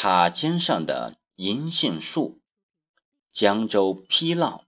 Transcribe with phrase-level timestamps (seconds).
[0.00, 2.38] 塔尖上的银杏树，
[3.32, 4.64] 江州批浪。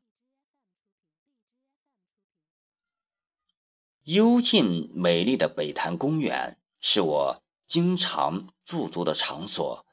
[4.02, 9.86] 幽静美丽的北潭公园是我经常驻足的场所。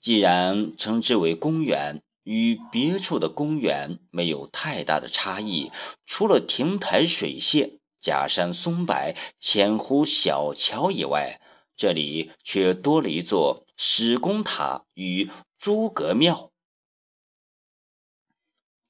[0.00, 5.70] 既然称之为公园，与别处的公园没有太大的差异，
[6.04, 11.40] 除了亭台水榭、假山松柏、千湖小桥以外，
[11.76, 16.50] 这里却多了一座史公塔与诸葛庙。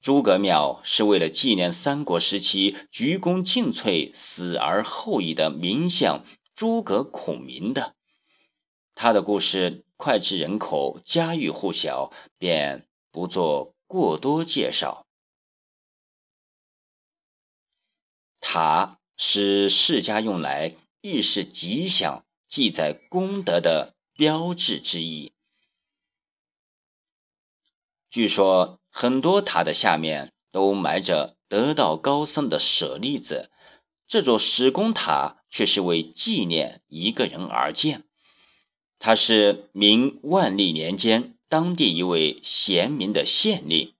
[0.01, 6.25] 诸葛庙是为了纪念三国时期鞠躬尽瘁、死而后已的名相
[6.55, 7.95] 诸葛孔明的。
[8.95, 15.05] 他的故事脍炙人口、家喻户晓，便不做过多介绍。
[18.39, 22.25] 塔是世家用来预示吉祥。
[22.47, 25.31] 记载功德的标志之一。
[28.09, 33.49] 据说很多塔的下面都埋着得道高僧的舍利子，
[34.05, 38.09] 这座石公塔却是为纪念一个人而建。
[38.97, 43.95] 他是明万历年间当地一位贤明的县令。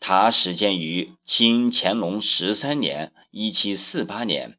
[0.00, 4.58] 塔始建于清乾隆十三年（一七四八年）。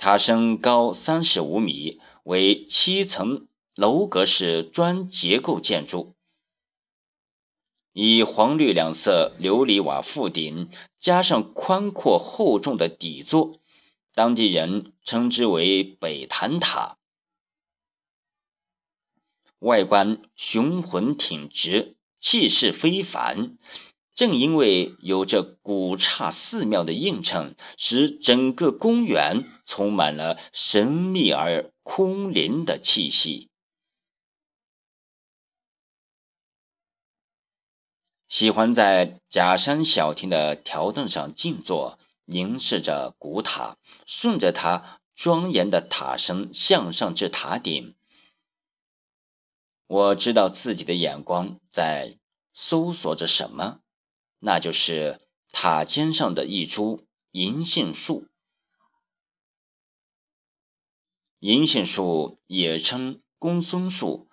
[0.00, 6.14] 塔身高三十五米，为七层楼阁式砖结构建筑，
[7.92, 13.52] 以黄绿两色琉璃瓦覆顶，加上宽阔厚重的底座，
[14.14, 16.96] 当地人称之为北坛塔。
[19.58, 23.58] 外观雄浑挺直，气势非凡。
[24.14, 33.48] 正因为有着古刹寺庙的映衬，使整个公园充满了神秘而空灵的气息。
[38.28, 47.96] 喜欢在假山小亭的条凳上静坐，凝视着古塔，顺着它庄严的塔身向上至塔顶。
[49.86, 52.18] 我知道自己的眼光在
[52.52, 53.80] 搜索着什么。
[54.40, 55.18] 那就是
[55.52, 58.26] 塔尖上的一株银杏树。
[61.38, 64.28] 银杏树也称公孙树，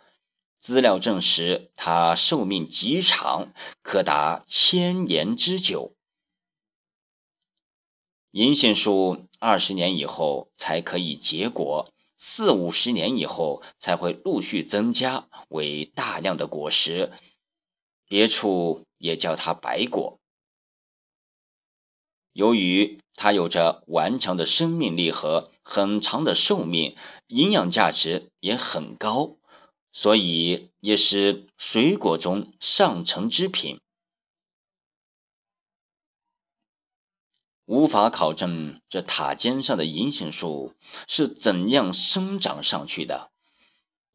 [0.60, 5.96] 资料证实它寿命极长，可达千年之久。
[8.32, 17.12] 银杏树二十年以后才可以结果，四五十年以后才会陆续增加为大量的果实。
[18.08, 18.84] 别处。
[19.00, 20.18] 也叫它白果。
[22.34, 26.98] 由于它有着顽强的生命力和很长的寿命，
[27.28, 29.38] 营养价值也很高，
[29.92, 33.80] 所以也是水果中上乘之品。
[37.66, 40.74] 无法考证这塔尖上的银杏树
[41.08, 43.32] 是怎样生长上去的，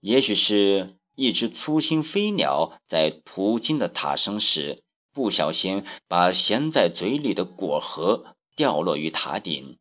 [0.01, 0.97] 也许是。
[1.15, 9.77] 一只粗心飞鸟在途经的塔身时，不小心把衔在嘴里的果核掉落于塔顶；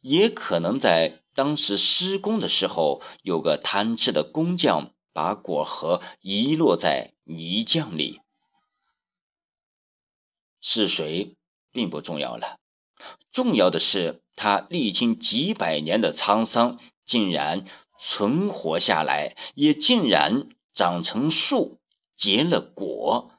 [0.00, 8.20] 也可能在当时施工的时候，有个贪吃的工匠把果核遗落在泥浆里。
[10.60, 11.34] 是谁
[11.72, 12.58] 并不重要了，
[13.32, 17.64] 重要的是他历经几百年的沧桑，竟然
[17.98, 20.48] 存活下来，也竟然。
[20.76, 21.80] 长成树，
[22.14, 23.32] 结了果，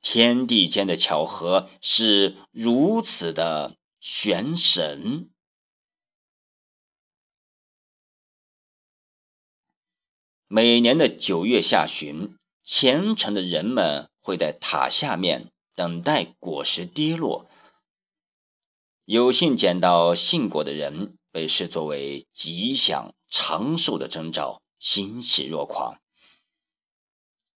[0.00, 5.28] 天地间的巧合是如此的玄神。
[10.48, 12.34] 每年的九月下旬，
[12.64, 17.50] 虔诚的人们会在塔下面等待果实跌落。
[19.04, 26.00] 有幸捡到杏果的人，被视作为吉祥长寿的征兆，欣喜若狂。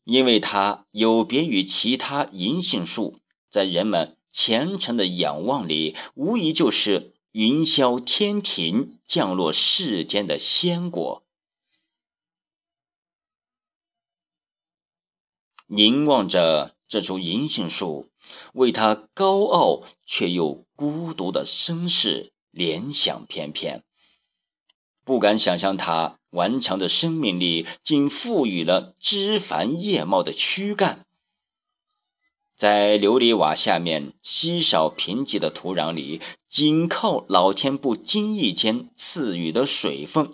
[0.04, 3.20] 因为它有别于其他银杏树，
[3.50, 11.24] 在人们虔诚的仰望里，无疑就是云霄天庭降落世间的仙果。
[15.66, 18.10] 凝望着这株银杏树，
[18.54, 23.84] 为它高傲却又孤独的身世联想翩翩，
[25.04, 26.18] 不敢想象它。
[26.32, 31.06] 顽强的生命力，竟赋予了枝繁叶茂的躯干。
[32.54, 40.30] 在琉璃瓦下面稀少贫瘠的土壤里，仅靠老天不经意间赐予的水分，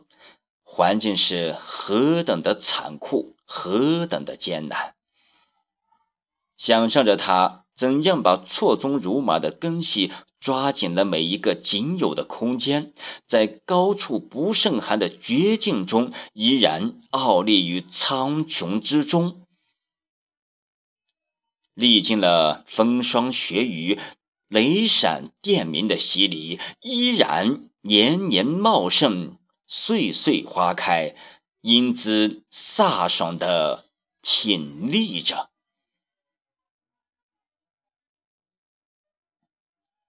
[0.63, 4.98] 环境是何等的残酷，何等的艰难。
[6.59, 12.93] 想象着他怎样把错综如麻的根系抓紧了每一个仅有的空间，
[13.27, 19.41] 在高处不胜寒的绝境中，依然傲立于苍穹之中。
[21.75, 23.99] 历经了风霜雪雨、
[24.49, 31.15] 雷闪电鸣的洗礼，依然年年茂盛、岁岁花开，
[31.61, 33.85] 英姿飒爽的
[34.21, 35.51] 挺立着。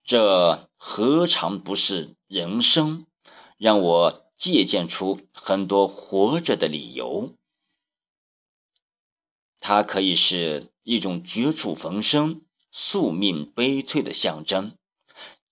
[0.10, 3.06] 这何尝不是人生？
[3.60, 7.36] 让我借鉴出很多活着的理由。
[9.60, 12.42] 它可以是一种绝处逢生、
[12.72, 14.74] 宿命悲催的象征，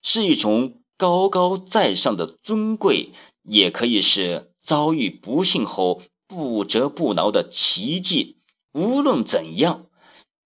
[0.02, 3.12] 是一种高高在上的尊贵，
[3.44, 8.38] 也可以是遭遇不幸后不折不挠的奇迹。
[8.72, 9.86] 无论怎样，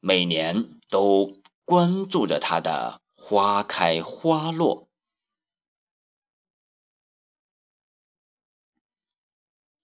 [0.00, 3.00] 每年都关注着它的。
[3.24, 4.88] 花开花落，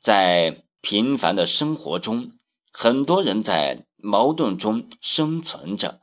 [0.01, 2.33] 在平凡的生活中，
[2.73, 6.01] 很多人在矛盾中生存着，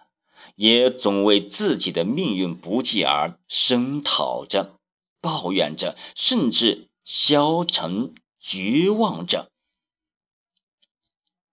[0.56, 4.80] 也总为自己的命运不济而声讨着、
[5.20, 9.52] 抱怨着，甚至消沉绝望着。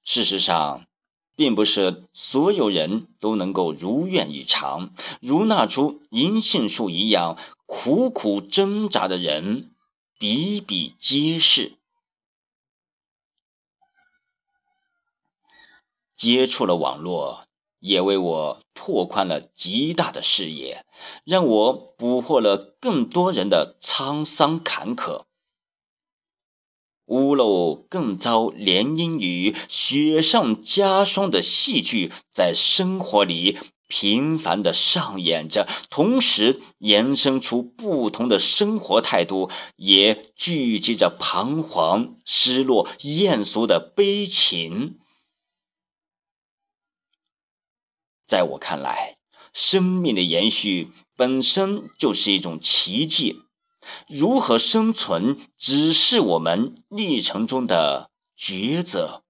[0.05, 0.87] 事实上，
[1.34, 9.75] 并不是所有人都能够如愿以偿，如那株银杏树一样苦苦挣扎的人
[10.19, 11.79] 比比皆是。
[16.14, 17.44] 接触了网络，
[17.81, 20.85] 也为我拓宽了极大的视野，
[21.25, 25.25] 让我捕获了更多人的沧桑坎坷。
[27.12, 44.99] 屋漏更遭连阴雨，雪上加霜的戏剧在生活里频繁的上演着，同时延伸出不同的生活态度，也聚集着彷徨、失落、艳俗的悲情。
[48.26, 49.17] 在我看来，
[49.53, 53.43] 生命的延续本身就是一种奇迹。
[54.08, 59.23] 如何生存，只是我们历程中的抉择。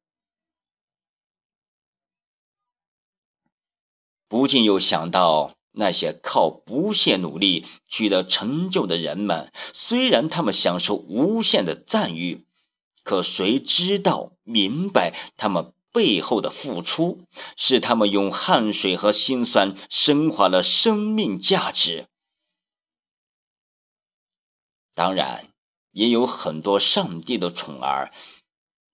[4.28, 12.46] 不禁又想到那些靠不懈努力取得成就的人们，虽然他们享受无限的赞誉，
[13.02, 17.26] 可谁知道明白他们背后的付出？
[17.56, 22.06] 是他们用汗水和辛酸升华了生命价值。
[24.94, 25.48] 当然，
[25.92, 28.12] 也有很多上帝的宠儿，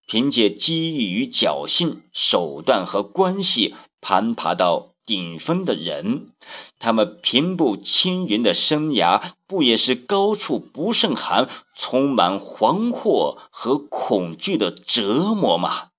[0.06, 6.32] 凭借机遇与侥幸、手段和关系攀爬到顶峰的人，
[6.78, 15.90] 他们平步青云的生涯，不也是高处不胜寒、充满惶惑和恐惧的折磨吗？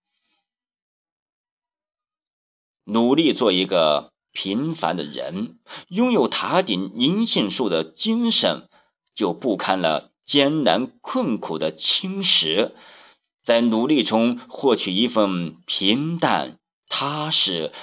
[2.86, 5.60] 努力做一个平凡的人，
[5.90, 8.69] 拥有塔顶银杏树的精神。
[9.20, 12.72] 就不堪了艰难困苦的侵蚀，
[13.44, 17.74] 在努力中获取一份平淡踏实，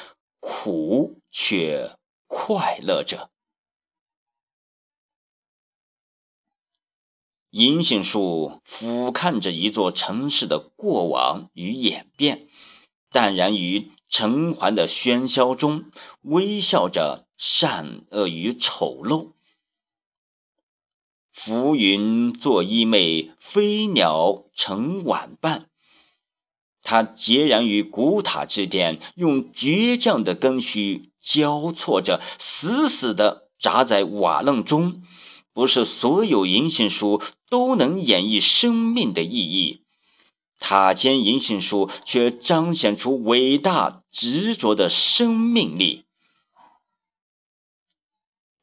[0.40, 1.90] 苦却
[2.26, 3.28] 快乐着。
[7.50, 12.48] 银杏树俯瞰着一座城市的过往与演变，
[13.10, 15.84] 淡然于尘寰的喧嚣中，
[16.22, 19.35] 微笑着善恶与丑陋。
[21.38, 25.68] 浮云作衣袂，飞鸟成晚伴。
[26.82, 35.02] 它孑然于古塔之巅，用倔强的根须交错着，死死地扎在瓦楞中。
[35.52, 39.82] 不是所有银杏树都能演绎生命的意义，
[40.58, 46.06] 塔尖银杏树却彰显出伟大执着的生命力。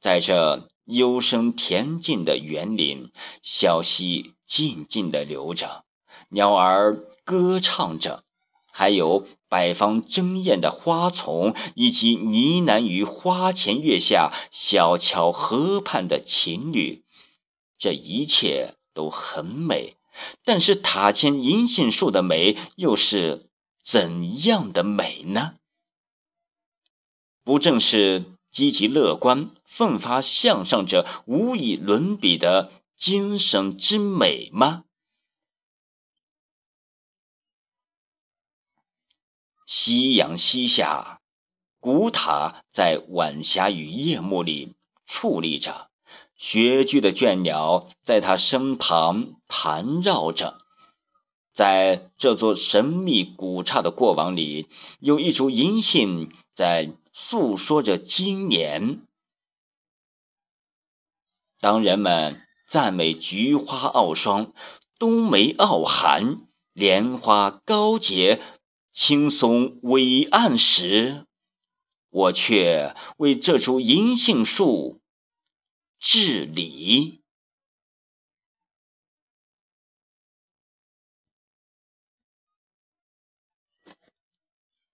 [0.02, 0.68] 在这。
[0.86, 3.10] 幽深恬静的园林，
[3.42, 5.86] 小溪静静地流着，
[6.30, 8.24] 鸟儿歌唱着，
[8.72, 17.04] 还有百方争艳的花丛，以及呢喃于花前月下、小桥河畔的情侣。
[17.78, 19.96] 这一切都很美，
[20.44, 23.50] 但是塔前银杏树的美又是
[23.82, 25.56] 怎样的美呢？
[27.44, 28.26] 不正是？
[28.54, 34.86] 积极乐观奋发向上者无以伦比的精神之美吗？
[39.66, 41.20] 夕阳西下
[41.80, 44.76] 古塔在晚霞与夜幕里
[45.08, 45.90] 矗立着
[46.36, 50.60] 穴居的倦鸟在他身旁盘绕着。
[51.52, 54.70] 在这座神秘古刹的过往里
[55.00, 59.06] 有一株银杏在诉说着今年。
[61.60, 64.54] 当人们赞美菊花傲霜，
[65.00, 68.42] 冬梅傲寒，莲花高洁。
[68.92, 71.26] 青松伟岸时，
[72.10, 75.02] 我却为这株银杏树
[75.98, 77.23] 致礼。